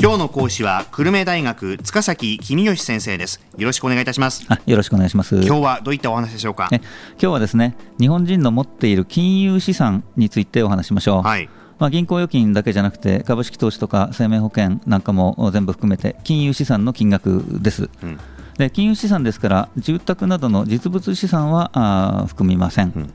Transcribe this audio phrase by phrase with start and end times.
[0.00, 3.40] 今日の講師は久留米大学塚崎公義先生です。
[3.56, 4.46] よろしくお願いいたします。
[4.48, 5.34] あよろしくお願いします。
[5.34, 6.68] 今日はどういったお話でしょうか？
[6.70, 6.80] 今
[7.18, 11.22] 日はですね日本人の持っている金融資産についてお話しましょう。
[11.22, 11.48] はい。
[11.80, 18.20] まあ、銀行預金だけじゃなくて株式投資とか生命保険なんかも全部含めて金融資産の金額です、うん。
[18.56, 23.06] で金融資産ですから住宅などの実物資産はあー含みません、うん。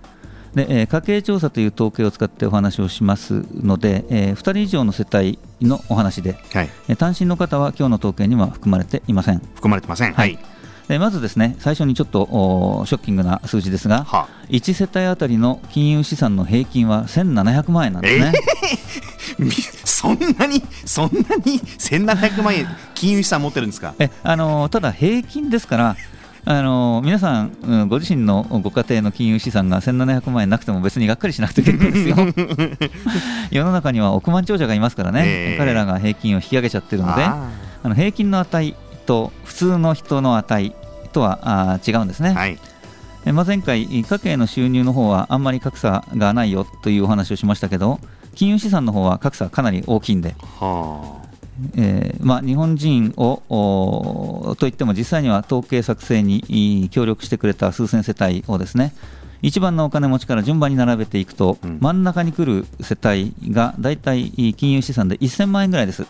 [0.53, 6.69] でえー家計調査という統計を使ってお話をしますので、え2人以上の世帯のお話で、はい。
[6.87, 9.39] えー単身の方は今日の統計には含まれていません。
[9.55, 10.13] 含まれてません。
[10.13, 10.37] はい。
[10.87, 18.33] でまずですね最初にちょっとおショッキングな数字ですがは1世帯当たりの金融資産の平均は1700万円なんですね、
[19.39, 23.95] みそんなにそんなに1700万円金融資産持ってるんですか？
[23.97, 25.95] えあのただ平均ですから
[26.45, 32.15] あの皆さん、うんご自身のご家庭の金融資産が1700万円なくても別にがっかりしなくて結構ですよ。
[33.51, 35.57] 世の中には億万長者がいますからね、ええ。
[35.57, 37.49] 彼らが平均を引き上げちゃってるのであ
[37.83, 37.87] あ。
[37.87, 40.75] の平均の値と普通の人の値
[41.13, 42.59] とはあー違うんですね、ーはい。
[43.25, 48.01] えまあ、前回家計の収入の方はあんまり格差がないよというお話をしましたけど
[48.35, 50.35] 金融資産の方は格差かなり大きいんで。
[50.59, 51.21] は
[51.75, 56.43] えーまあ、日本人をおといっても実際には統計作成に
[56.83, 58.93] い協力してくれた数千世帯をですね
[59.43, 66.07] 一番のお金持ちから順番に並べていくと、うん真ん中に来る世帯が大体金融資産で1000万円ぐらいです。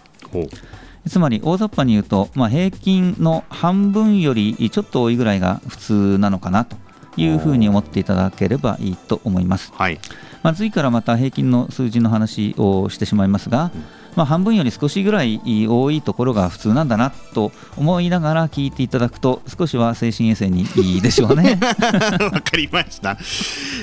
[1.10, 6.78] つまり大雑把に言うと、まあ、平均の半分よりちょっと多いぐらいが普通なのかなと
[7.18, 9.74] いうふうに思っていただければいいと思います。
[9.76, 10.00] はい
[10.44, 13.72] まあ、次からまた平均の数字の話をしてしまいますが、
[14.16, 21.60] まあ、半分より少しぐらい多いところが普通なんだなと思いながら聞いていただくと少しは精神衛生にいいでしょうね。
[22.32, 23.18] わかりました、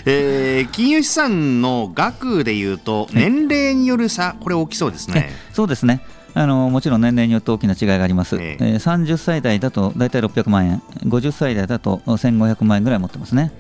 [0.05, 5.33] えー金融資産の額でいうと年齢による差これ大きそうですね。
[5.53, 6.00] そうですね。
[6.33, 8.65] あのもちろん年齢によって大きな違いがあります、ええ。
[8.75, 10.83] えー30歳代だと大体600万円。
[11.05, 13.53] 50歳代だと1500万円ぐらい持ってますね。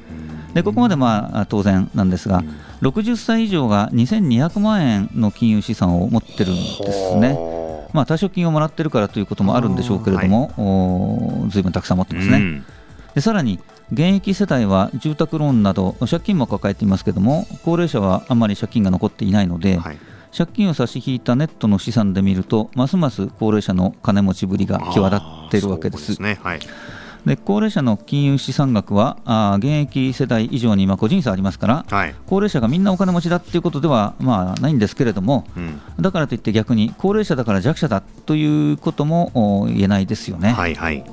[0.54, 2.42] でここまでまあ当然なんですが
[2.82, 7.38] 60歳以上が2200万円の金融資産を持ってるんですね。
[7.92, 12.36] まあ、退職金をもらってるからということもあるんでしょうけれども、ずいぶんたくさん持ってますね。
[12.36, 12.64] うん。
[13.14, 13.58] でさらに
[13.92, 19.98] 現役世帯は住宅ローンなど借金も抱えていますけども高齢者はあんまり借金が残っていないので、はい。
[20.36, 26.12] 借金を差し引いたネットの資産で見るとますます高齢者の金持ちぶりが際立っているわけです。
[26.12, 26.38] あーそうね。
[26.40, 26.60] はい
[27.26, 32.14] で高齢者の金融資産額はあー現役世代以上にまあ個人差ありますからはい。
[32.26, 35.80] 高齢者がみんなお金持ちだっていうことではまあないんですけれどもうん。
[36.00, 39.30] だからといって逆に高齢者だから弱者だということも
[39.62, 40.50] お言えないですよね。
[40.52, 41.04] はいはい。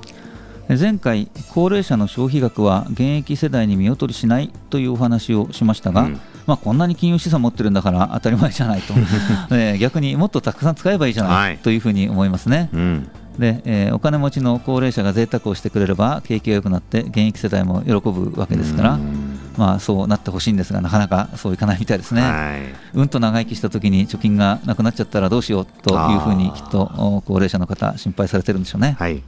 [0.69, 6.19] 前回、高齢者の消費額は現役世代に見劣りしないというお話をしましたが、うん。
[6.45, 8.93] まあ、こんなに金融資産持ってるんだから当たり前じゃないと、
[9.55, 11.57] えー逆にもっとたくさん使えばいいじゃない、はい。
[11.59, 12.69] というふうに思いますね。
[12.73, 13.09] うん
[13.39, 19.39] で、えーお金持ちの高齢者が贅沢をしてくれれば景気が良くなって現役世代も喜ぶわけですから、うん。
[19.57, 22.21] まあ、そうなってほしいんですがなかなかそういかないみたいですね。
[22.21, 22.97] はい。
[22.97, 28.95] うんと長生きした時に貯金がなくなっちゃったらどうしようというふうにきっとお高齢者の方心配されてるんでしょうね。
[28.99, 29.23] はい。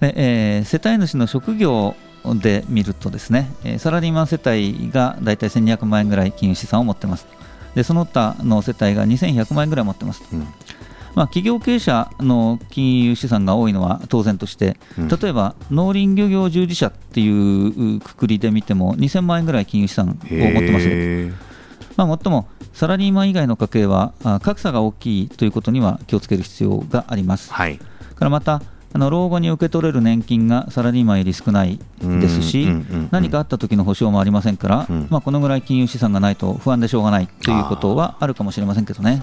[0.00, 1.94] でえー世帯主の職業
[2.24, 7.26] で見るとですね、えーサラリーマン世帯がだいたい1200万円ぐらい金融資産を持ってます。
[7.74, 10.46] でその他の世帯が2100万円ぐらい持ってます、うん
[11.14, 15.08] まあ、企業経営者の金融資産が多いのは当然としてうん。
[15.08, 21.54] 例えば農林漁業従事者っていうくくりで見ても2000万円ぐらい金融資産を持ってます
[21.96, 27.52] まあ、もっともサラリーマン以外の家計はあ格差が大きいということには気をつける必要があります。
[27.52, 27.78] はい。
[27.78, 27.84] か
[28.24, 32.68] らまたあの老後に受け取れる年金がサラリーマンより少ないですし、
[33.10, 35.08] 何かあった時の保証もありませんから、うん。
[35.10, 39.20] まあ、このぐらい金融資産がないと不安でしょうがないということはあるかもしれませんけどね。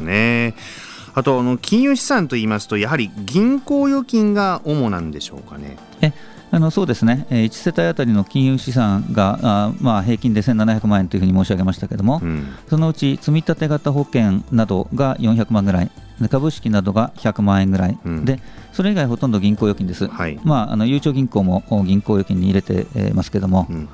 [1.11, 5.77] ねあとあの金融資産といいますとやはり銀行預金が主なんでしょうかね。
[6.01, 6.13] え
[6.53, 12.45] あのそうですね、えー1世帯当たりの金融資産があ、まあ、平均で1700万円というふうに申し上げましたけども、うん。
[12.69, 18.25] そのうち積立型保険などが400万ぐらい、で株式などが100万円ぐらい、うん。
[18.25, 18.41] で
[18.73, 20.07] それ以外ほとんど銀行預金です。
[20.07, 20.37] はい。
[20.43, 23.87] まあ、あのゆうちょ銀行もお銀行預金に入れてえーますけども、うん。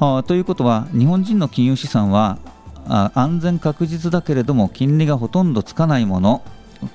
[0.00, 2.38] あということは、日本人の金融資産は
[2.88, 6.42] あ安全確実だけれども、金利がほとんどつかないもの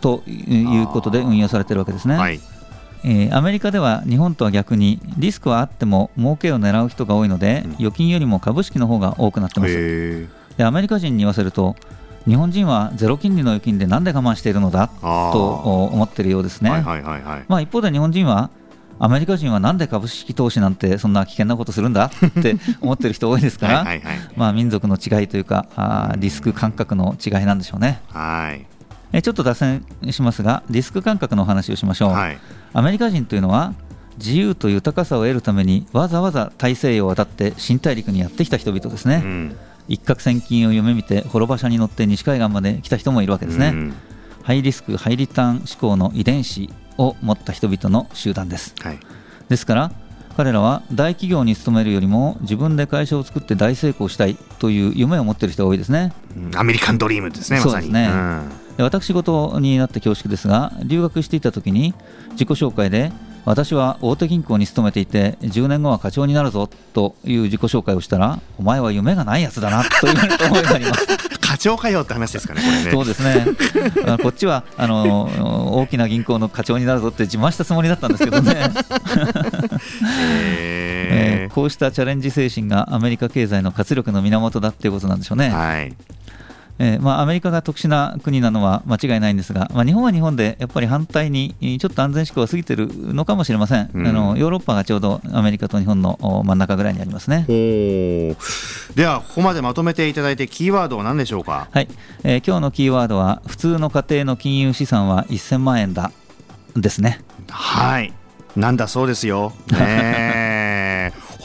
[0.01, 2.15] ということで運用されているわけですね。
[2.15, 2.39] はい
[3.03, 9.71] えーアメリカでは日本とは逆にリスクはあっても儲けを狙う人が多いので、うん預金よりも株式の方が多くなってます。
[9.75, 10.27] へ
[10.57, 11.75] でアメリカ人に言わせると
[12.25, 16.71] 日本人はゼロ金利の預金でなんで我慢しているのだとお思っているようですね。
[16.71, 18.49] はいはいはいはいまあ、一方で日本人は
[18.97, 22.05] アメリカ人はなんで株式投資なんてそんな危険なことするんだ？
[22.05, 23.85] って思ってる人多いですから、
[24.35, 28.01] まあ、民族の違いというかあーリスク感覚の違いなんでしょうね。
[28.09, 28.65] はい。
[29.11, 32.37] えちょっと脱線しますがリスク感覚のお話をしましょう、はい。
[32.73, 33.73] アメリカ人というのは
[34.17, 39.55] 自由と豊かさを得るためにわざわざ大西洋を渡って新大陸にやってきた人々ですね、うん。
[39.87, 43.93] 一攫千金を夢見て滅場車に乗って西海岸まで来た人もいるわけですね、うん。
[44.43, 48.75] ハイリスクハイリターン思考の遺伝子を持った人々の集団です。
[48.81, 48.99] はい。
[49.49, 49.91] ですから
[50.37, 56.13] 彼らは大企業に勤めるよりも自分で会社を作って大成功したいという夢を持っている人が多いですね。
[56.35, 56.57] うん。
[56.57, 58.07] アメリカンドリームですねそうですね。
[58.07, 58.49] ん。
[58.77, 61.93] で私事になって恐縮ですが留学していた時に
[62.31, 63.11] 自己紹介で
[63.45, 72.91] 私は大手銀行に勤めていて10年後は課長になるぞという自己紹介をしたらお前は夢がないやつだなと言われた覚えがあります課長かよって話ですかねこれね。
[72.91, 73.45] そうですね。
[74.05, 78.55] あこっちはあの大きな銀行の課長になるぞって自慢したつもりだったんですけどね、
[80.29, 81.53] えへー。
[81.53, 85.93] こうしたチャレンジ精神がアメリカ経済の活力の源だっていうことなんでしょうね、ーはい
[86.77, 94.07] えーまあ、アメリカが特殊な国なのは間違いないんですが、まあ、日本は日本でやっぱり反対にえーちょっと安全志向が過ぎてるのかもしれません、うん。
[94.07, 97.45] あのヨーロッパがちょうどアメリカと日本のお真ん中ぐらいにありますね。
[97.47, 98.35] で
[99.05, 101.69] はここまでまとめていただいてキーワードは何でしょうか？
[101.71, 101.87] はい、
[102.23, 106.11] えー今日のキーワードは普通の家庭の金融資産は1000万円だ。
[106.75, 107.21] ですね。
[107.49, 108.11] はい。
[108.57, 109.53] なんだそうですよ。
[109.71, 110.31] ねえ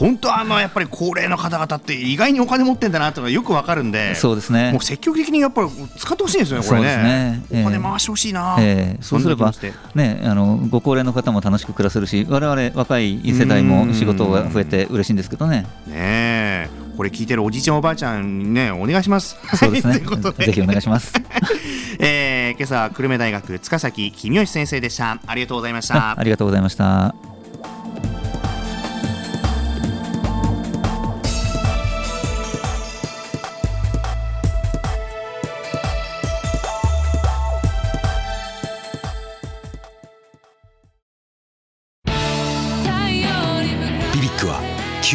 [0.00, 4.72] 本当あのやっぱり高齢の方々って意外にお金持ってんだなっていうのがよくわかるんでそうですね。
[4.72, 5.68] もう積極的にやっぱり
[5.98, 6.86] 使ってほしいんですよねこれね。
[6.96, 9.52] ねええお金回してほしいな、えーそうすれば
[9.94, 15.66] ね、あのご高齢の方も楽しく暮らせるし我々若い世代も仕事が増えて嬉しいんですけどね。
[15.86, 16.68] ねえ。
[16.96, 19.36] これ聞いてるおじいちゃんおばあちゃんにねお願いします。
[19.56, 19.98] そうですね。
[20.44, 21.12] ぜひお願いします。
[21.98, 25.18] えー今朝は久留米大学塚崎君吉先生でした。
[25.26, 26.18] ありがとうございました。
[26.18, 27.29] ありがとうございました。